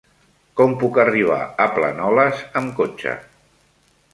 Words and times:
Com 0.61 0.71
puc 0.83 0.95
arribar 1.03 1.37
a 1.65 1.67
Planoles 1.75 2.41
amb 2.63 2.75
cotxe? 2.81 3.17